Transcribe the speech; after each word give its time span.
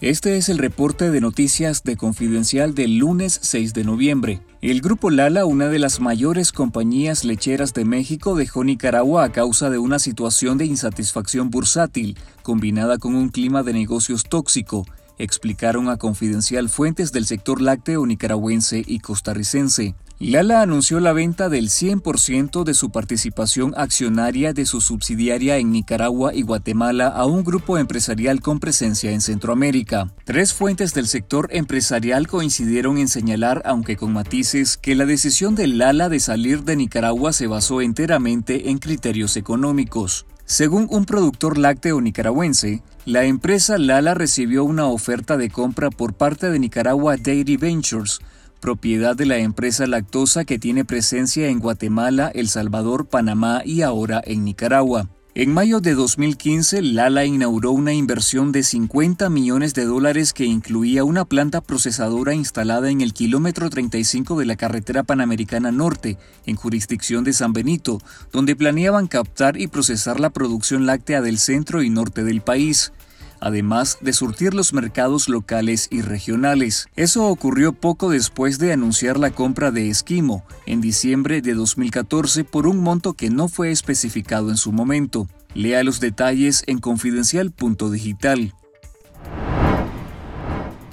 Este 0.00 0.38
es 0.38 0.48
el 0.48 0.56
reporte 0.56 1.10
de 1.10 1.20
noticias 1.20 1.84
de 1.84 1.98
Confidencial 1.98 2.74
del 2.74 2.96
lunes 2.96 3.38
6 3.42 3.74
de 3.74 3.84
noviembre. 3.84 4.40
El 4.62 4.80
Grupo 4.80 5.10
Lala, 5.10 5.44
una 5.44 5.68
de 5.68 5.78
las 5.78 6.00
mayores 6.00 6.52
compañías 6.52 7.22
lecheras 7.22 7.74
de 7.74 7.84
México, 7.84 8.34
dejó 8.34 8.64
Nicaragua 8.64 9.24
a 9.24 9.32
causa 9.32 9.68
de 9.68 9.76
una 9.76 9.98
situación 9.98 10.56
de 10.56 10.64
insatisfacción 10.64 11.50
bursátil, 11.50 12.16
combinada 12.42 12.96
con 12.96 13.14
un 13.14 13.28
clima 13.28 13.62
de 13.62 13.74
negocios 13.74 14.24
tóxico, 14.24 14.86
explicaron 15.18 15.90
a 15.90 15.98
Confidencial 15.98 16.70
fuentes 16.70 17.12
del 17.12 17.26
sector 17.26 17.60
lácteo 17.60 18.06
nicaragüense 18.06 18.82
y 18.86 19.00
costarricense. 19.00 19.94
Lala 20.22 20.60
anunció 20.60 21.00
la 21.00 21.14
venta 21.14 21.48
del 21.48 21.70
100% 21.70 22.62
de 22.64 22.74
su 22.74 22.90
participación 22.90 23.72
accionaria 23.74 24.52
de 24.52 24.66
su 24.66 24.82
subsidiaria 24.82 25.56
en 25.56 25.72
Nicaragua 25.72 26.34
y 26.34 26.42
Guatemala 26.42 27.06
a 27.06 27.24
un 27.24 27.42
grupo 27.42 27.78
empresarial 27.78 28.42
con 28.42 28.60
presencia 28.60 29.12
en 29.12 29.22
Centroamérica. 29.22 30.12
Tres 30.24 30.52
fuentes 30.52 30.92
del 30.92 31.06
sector 31.06 31.48
empresarial 31.52 32.28
coincidieron 32.28 32.98
en 32.98 33.08
señalar, 33.08 33.62
aunque 33.64 33.96
con 33.96 34.12
matices, 34.12 34.76
que 34.76 34.94
la 34.94 35.06
decisión 35.06 35.54
de 35.54 35.68
Lala 35.68 36.10
de 36.10 36.20
salir 36.20 36.64
de 36.64 36.76
Nicaragua 36.76 37.32
se 37.32 37.46
basó 37.46 37.80
enteramente 37.80 38.68
en 38.68 38.76
criterios 38.76 39.38
económicos. 39.38 40.26
Según 40.44 40.86
un 40.90 41.06
productor 41.06 41.56
lácteo 41.56 41.98
nicaragüense, 42.02 42.82
la 43.06 43.24
empresa 43.24 43.78
Lala 43.78 44.12
recibió 44.12 44.64
una 44.64 44.84
oferta 44.84 45.38
de 45.38 45.48
compra 45.48 45.88
por 45.88 46.12
parte 46.12 46.50
de 46.50 46.58
Nicaragua 46.58 47.16
Dairy 47.16 47.56
Ventures, 47.56 48.20
propiedad 48.60 49.16
de 49.16 49.26
la 49.26 49.38
empresa 49.38 49.86
Lactosa 49.86 50.44
que 50.44 50.58
tiene 50.58 50.84
presencia 50.84 51.48
en 51.48 51.58
Guatemala, 51.58 52.30
El 52.34 52.48
Salvador, 52.48 53.06
Panamá 53.06 53.62
y 53.64 53.82
ahora 53.82 54.22
en 54.24 54.44
Nicaragua. 54.44 55.08
En 55.32 55.54
mayo 55.54 55.80
de 55.80 55.94
2015, 55.94 56.82
Lala 56.82 57.24
inauguró 57.24 57.70
una 57.70 57.92
inversión 57.92 58.50
de 58.50 58.64
50 58.64 59.30
millones 59.30 59.74
de 59.74 59.84
dólares 59.84 60.32
que 60.32 60.44
incluía 60.44 61.04
una 61.04 61.24
planta 61.24 61.60
procesadora 61.60 62.34
instalada 62.34 62.90
en 62.90 63.00
el 63.00 63.12
kilómetro 63.12 63.70
35 63.70 64.36
de 64.38 64.44
la 64.44 64.56
carretera 64.56 65.04
panamericana 65.04 65.70
norte, 65.70 66.18
en 66.46 66.56
jurisdicción 66.56 67.22
de 67.22 67.32
San 67.32 67.52
Benito, 67.52 68.00
donde 68.32 68.56
planeaban 68.56 69.06
captar 69.06 69.56
y 69.56 69.68
procesar 69.68 70.18
la 70.18 70.30
producción 70.30 70.84
láctea 70.84 71.22
del 71.22 71.38
centro 71.38 71.82
y 71.82 71.90
norte 71.90 72.24
del 72.24 72.40
país 72.40 72.92
además 73.40 73.98
de 74.00 74.12
surtir 74.12 74.54
los 74.54 74.72
mercados 74.72 75.28
locales 75.28 75.88
y 75.90 76.02
regionales. 76.02 76.88
Eso 76.96 77.26
ocurrió 77.26 77.72
poco 77.72 78.10
después 78.10 78.58
de 78.58 78.72
anunciar 78.72 79.18
la 79.18 79.30
compra 79.30 79.70
de 79.70 79.88
Esquimo, 79.88 80.44
en 80.66 80.80
diciembre 80.80 81.42
de 81.42 81.54
2014, 81.54 82.44
por 82.44 82.66
un 82.66 82.80
monto 82.80 83.14
que 83.14 83.30
no 83.30 83.48
fue 83.48 83.70
especificado 83.70 84.50
en 84.50 84.56
su 84.56 84.72
momento. 84.72 85.28
Lea 85.54 85.82
los 85.82 86.00
detalles 86.00 86.62
en 86.66 86.78
confidencial.digital. 86.78 88.54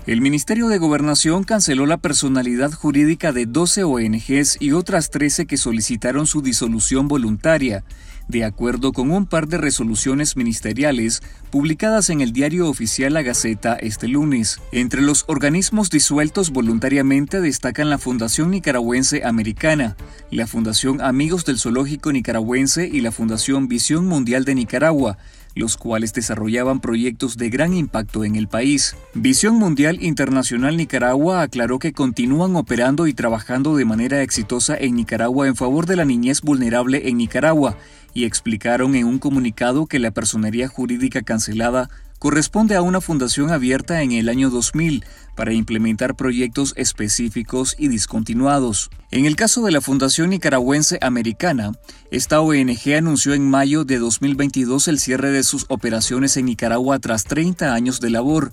El 0.08 0.22
Ministerio 0.22 0.70
de 0.70 0.78
Gobernación 0.78 1.44
canceló 1.44 1.86
la 1.86 1.98
personalidad 1.98 2.72
jurídica 2.72 3.34
de 3.34 3.46
12 3.46 3.84
ONGs 3.84 4.56
y 4.62 4.72
otras 4.72 5.10
13 5.10 5.48
que 5.48 5.58
solicitaron 5.58 6.28
su 6.28 6.42
disolución 6.42 7.10
voluntaria, 7.10 7.84
de 8.28 8.44
acuerdo 8.44 8.94
con 8.94 9.12
un 9.12 9.26
par 9.26 9.48
de 9.48 9.58
resoluciones 9.58 10.36
ministeriales 10.36 11.22
publicadas 11.50 12.10
en 12.10 12.22
el 12.22 12.34
diario 12.34 12.70
oficial 12.70 13.14
La 13.14 13.22
Gaceta 13.22 13.76
este 13.76 14.08
lunes. 14.08 14.60
Entre 14.72 15.02
los 15.02 15.26
organismos 15.28 15.90
disueltos 15.90 16.52
voluntariamente 16.52 17.42
destacan 17.42 17.90
la 17.90 17.98
Fundación 17.98 18.52
Nicaragüense 18.52 19.24
Americana, 19.24 19.96
la 20.32 20.48
Fundación 20.48 21.02
Amigos 21.02 21.46
del 21.46 21.58
Zoológico 21.58 22.12
Nicaragüense 22.12 22.88
y 22.88 23.02
la 23.02 23.12
Fundación 23.12 23.68
Visión 23.68 24.06
Mundial 24.06 24.44
de 24.44 24.56
Nicaragua, 24.56 25.18
los 25.56 25.78
cuales 25.78 26.14
desarrollaban 26.14 26.82
proyectos 26.82 27.38
de 27.38 27.50
gran 27.50 27.74
impacto 27.74 28.24
en 28.26 28.36
el 28.36 28.48
país. 28.48 28.96
Visión 29.14 29.56
Mundial 29.56 30.04
Internacional 30.04 30.78
Nicaragua 30.78 31.42
aclaró 31.42 31.80
que 31.80 31.94
continúan 31.94 32.56
operando 32.56 33.08
y 33.08 33.14
trabajando 33.14 33.76
de 33.76 33.86
manera 33.86 34.22
exitosa 34.22 34.76
en 34.78 34.96
Nicaragua 34.96 35.48
en 35.48 35.56
favor 35.56 35.86
de 35.86 35.96
la 35.96 36.06
niñez 36.06 36.42
vulnerable 36.42 37.08
en 37.10 37.18
Nicaragua 37.18 37.78
y 38.14 38.26
explicaron 38.26 38.96
en 38.96 39.06
un 39.06 39.20
comunicado 39.20 39.86
que 39.86 40.00
la 40.00 40.12
personería 40.12 40.68
jurídica 40.68 41.22
cancelada 41.22 41.90
corresponde 42.20 42.76
a 42.76 42.82
una 42.82 43.02
fundación 43.02 43.52
abierta 43.52 44.02
en 44.02 44.12
el 44.12 44.30
año 44.30 44.50
2000 44.50 45.06
para 45.36 45.54
implementar 45.54 46.16
proyectos 46.16 46.74
específicos 46.76 47.76
y 47.78 47.88
discontinuados. 47.90 48.90
En 49.12 49.26
el 49.26 49.36
caso 49.36 49.64
de 49.64 49.72
la 49.72 49.82
Fundación 49.82 50.32
Nicaragüense 50.32 50.98
Americana, 51.02 51.74
esta 52.12 52.42
ONG 52.42 52.96
anunció 52.98 53.34
en 53.34 53.50
mayo 53.50 53.86
de 53.86 54.00
2022 54.00 54.88
el 54.88 55.00
cierre 55.00 55.32
de 55.32 55.44
sus 55.44 55.66
operaciones 55.70 56.38
en 56.38 56.46
Nicaragua 56.46 57.00
tras 57.00 57.24
30 57.26 57.74
años 57.74 58.02
de 58.02 58.10
labor. 58.10 58.52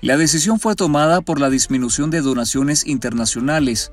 La 0.00 0.16
decisión 0.16 0.60
fue 0.60 0.74
tomada 0.74 1.22
por 1.22 1.40
la 1.40 1.50
disminución 1.50 2.10
de 2.10 2.20
donaciones 2.20 2.86
internacionales, 2.86 3.90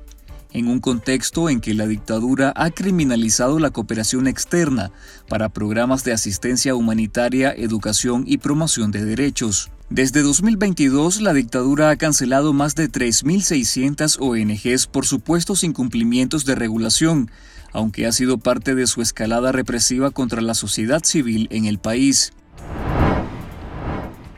en 0.56 0.68
un 0.68 0.80
contexto 0.80 1.50
en 1.50 1.60
que 1.60 1.74
la 1.74 1.86
dictadura 1.86 2.50
ha 2.56 2.70
criminalizado 2.70 3.58
la 3.58 3.70
cooperación 3.70 4.26
externa 4.26 4.90
para 5.28 5.50
programas 5.50 6.02
de 6.02 6.14
asistencia 6.14 6.74
humanitaria, 6.74 7.52
educación 7.52 8.24
y 8.26 8.38
promoción 8.38 8.90
de 8.90 9.04
derechos. 9.04 9.70
Desde 9.90 10.22
2022, 10.22 11.20
la 11.20 11.34
dictadura 11.34 11.90
ha 11.90 11.96
cancelado 11.96 12.54
más 12.54 12.74
de 12.74 12.90
3.600 12.90 14.16
ONGs 14.18 14.86
por 14.86 15.04
supuestos 15.04 15.62
incumplimientos 15.62 16.46
de 16.46 16.54
regulación, 16.54 17.30
aunque 17.74 18.06
ha 18.06 18.12
sido 18.12 18.38
parte 18.38 18.74
de 18.74 18.86
su 18.86 19.02
escalada 19.02 19.52
represiva 19.52 20.10
contra 20.10 20.40
la 20.40 20.54
sociedad 20.54 21.04
civil 21.04 21.48
en 21.50 21.66
el 21.66 21.78
país. 21.78 22.32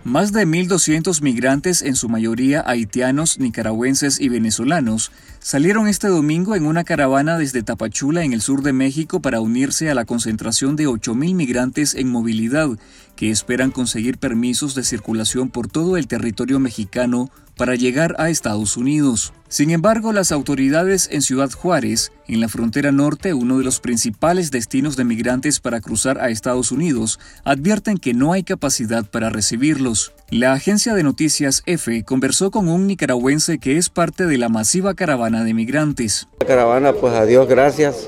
Más 0.08 0.32
de 0.32 0.46
1.200 0.46 1.20
migrantes, 1.20 1.82
en 1.82 1.94
su 1.94 2.08
mayoría 2.08 2.64
haitianos, 2.66 3.38
nicaragüenses 3.38 4.18
y 4.18 4.30
venezolanos, 4.30 5.12
salieron 5.38 5.86
este 5.86 6.08
domingo 6.08 6.56
en 6.56 6.64
una 6.64 6.82
caravana 6.82 7.36
desde 7.36 7.62
Tapachula, 7.62 8.24
en 8.24 8.32
el 8.32 8.40
sur 8.40 8.62
de 8.62 8.72
México, 8.72 9.20
para 9.20 9.42
unirse 9.42 9.90
a 9.90 9.94
la 9.94 10.06
concentración 10.06 10.76
de 10.76 10.88
8.000 10.88 11.34
migrantes 11.34 11.94
en 11.94 12.08
movilidad, 12.08 12.70
que 13.18 13.32
esperan 13.32 13.72
conseguir 13.72 14.16
permisos 14.18 14.76
de 14.76 14.84
circulación 14.84 15.48
por 15.48 15.66
todo 15.66 15.96
el 15.96 16.06
territorio 16.06 16.60
mexicano 16.60 17.30
para 17.56 17.74
llegar 17.74 18.14
a 18.16 18.30
Estados 18.30 18.76
Unidos. 18.76 19.32
Sin 19.48 19.70
embargo, 19.70 20.12
las 20.12 20.30
autoridades 20.30 21.08
en 21.10 21.22
Ciudad 21.22 21.50
Juárez, 21.50 22.12
en 22.28 22.40
la 22.40 22.48
frontera 22.48 22.92
norte, 22.92 23.34
uno 23.34 23.58
de 23.58 23.64
los 23.64 23.80
principales 23.80 24.52
destinos 24.52 24.94
de 24.94 25.02
migrantes 25.02 25.58
para 25.58 25.80
cruzar 25.80 26.20
a 26.20 26.28
Estados 26.28 26.70
Unidos, 26.70 27.18
advierten 27.42 27.96
que 27.96 28.14
no 28.14 28.32
hay 28.32 28.44
capacidad 28.44 29.04
para 29.04 29.30
recibirlos. 29.30 30.12
La 30.30 30.52
agencia 30.52 30.94
de 30.94 31.02
noticias 31.02 31.64
EFE 31.66 32.04
conversó 32.04 32.52
con 32.52 32.68
un 32.68 32.86
nicaragüense 32.86 33.58
que 33.58 33.78
es 33.78 33.88
parte 33.88 34.26
de 34.26 34.38
la 34.38 34.48
masiva 34.48 34.94
caravana 34.94 35.42
de 35.42 35.54
migrantes. 35.54 36.28
La 36.38 36.46
caravana, 36.46 36.92
pues 36.92 37.14
a 37.14 37.24
gracias, 37.24 38.06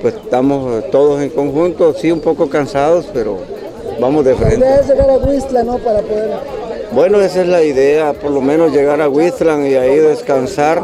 pues 0.00 0.14
estamos 0.14 0.88
todos 0.92 1.20
en 1.22 1.30
conjunto, 1.30 1.92
sí 2.00 2.12
un 2.12 2.20
poco 2.20 2.48
cansados, 2.48 3.06
pero 3.12 3.57
vamos 4.00 4.24
de 4.24 4.34
frente. 4.34 4.66
llegar 4.86 5.10
a 5.10 5.16
Huistla, 5.16 5.62
¿no? 5.62 5.78
Para 5.78 6.00
poder 6.00 6.30
bueno, 6.90 7.20
esa 7.20 7.42
es 7.42 7.48
la 7.48 7.62
idea, 7.62 8.14
por 8.14 8.30
lo 8.30 8.40
menos 8.40 8.72
llegar 8.72 9.02
a 9.02 9.08
Whistland 9.10 9.66
y 9.66 9.74
ahí 9.74 9.96
descansar 9.96 10.82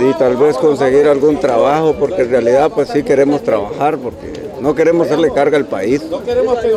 y 0.00 0.12
tal 0.14 0.36
vez 0.36 0.56
conseguir 0.56 1.06
algún 1.08 1.38
trabajo, 1.38 1.94
porque 1.98 2.22
en 2.22 2.30
realidad 2.30 2.70
pues 2.74 2.88
sí 2.88 3.02
queremos 3.02 3.42
trabajar, 3.42 3.98
porque 3.98 4.32
no 4.60 4.74
queremos 4.74 5.06
hacerle 5.06 5.30
carga 5.30 5.58
al 5.58 5.66
país, 5.66 6.02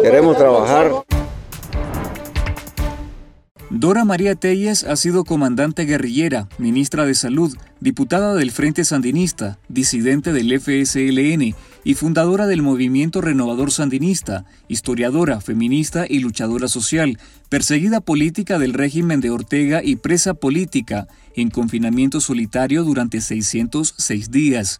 queremos 0.03 0.37
trabajar. 0.37 0.91
Dora 3.69 4.05
María 4.05 4.35
Telles 4.35 4.85
ha 4.85 4.95
sido 4.95 5.25
comandante 5.25 5.83
guerrillera, 5.83 6.47
ministra 6.57 7.05
de 7.05 7.13
Salud, 7.13 7.53
diputada 7.81 8.33
del 8.33 8.51
Frente 8.51 8.85
Sandinista, 8.85 9.59
disidente 9.67 10.31
del 10.31 10.57
FSLN 10.57 11.53
y 11.83 11.93
fundadora 11.95 12.47
del 12.47 12.61
Movimiento 12.61 13.19
Renovador 13.19 13.73
Sandinista, 13.73 14.45
historiadora, 14.69 15.41
feminista 15.41 16.05
y 16.07 16.19
luchadora 16.19 16.69
social, 16.69 17.19
perseguida 17.49 17.99
política 17.99 18.57
del 18.57 18.73
régimen 18.73 19.19
de 19.19 19.31
Ortega 19.31 19.81
y 19.83 19.97
presa 19.97 20.33
política, 20.33 21.09
en 21.35 21.49
confinamiento 21.49 22.21
solitario 22.21 22.85
durante 22.85 23.19
606 23.19 24.31
días. 24.31 24.79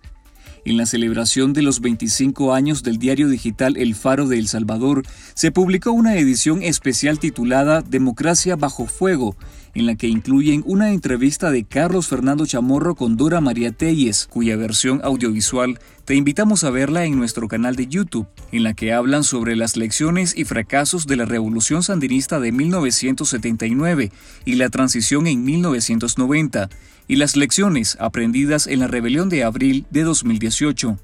En 0.68 0.76
la 0.76 0.86
celebración 0.86 1.54
de 1.54 1.62
los 1.62 1.80
25 1.80 2.54
años 2.54 2.84
del 2.84 2.98
diario 2.98 3.30
digital 3.30 3.78
El 3.78 3.96
Faro 3.96 4.28
de 4.28 4.38
El 4.38 4.50
Salvador, 4.50 5.04
se 5.34 5.50
publicó 5.50 5.94
una 5.94 6.18
edición 6.18 6.62
especial 6.62 7.20
titulada 7.20 7.82
Democracia 7.82 8.58
bajo 8.58 8.86
fuego, 8.86 9.38
en 9.78 9.86
la 9.86 9.96
que 9.96 10.08
incluyen 10.08 10.64
una 10.66 10.92
entrevista 10.92 11.52
de 11.52 11.64
Carlos 11.64 12.08
Fernando 12.08 12.48
Chamorro 12.48 12.96
con 12.96 13.16
Dora 13.16 13.42
María 13.42 13.72
Telles, 13.72 14.26
cuya 14.26 14.58
versión 14.58 15.02
audiovisual 15.04 15.80
te 16.04 16.16
invitamos 16.16 16.64
a 16.64 16.72
verla 16.72 17.06
en 17.06 17.16
nuestro 17.16 17.48
canal 17.48 17.76
de 17.76 17.86
YouTube, 17.86 18.26
en 18.52 18.64
la 18.64 18.74
que 18.74 18.92
hablan 18.92 19.24
sobre 19.24 19.56
las 19.56 19.78
lecciones 19.78 20.36
y 20.36 20.46
fracasos 20.46 21.06
de 21.06 21.18
la 21.18 21.26
Revolución 21.26 21.84
Sandinista 21.84 22.40
de 22.40 22.52
1979 22.52 24.12
y 24.46 24.56
la 24.56 24.70
transición 24.70 25.28
en 25.28 25.44
1990 25.44 26.70
y 27.08 27.18
las 27.18 27.36
lecciones 27.36 27.98
aprendidas 28.00 28.66
en 28.66 28.80
la 28.80 28.88
rebelión 28.88 29.30
de 29.30 29.44
abril 29.44 29.86
de 29.92 30.02
2018. 30.02 30.98